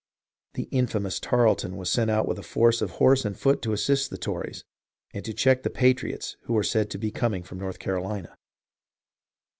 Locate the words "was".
1.77-1.91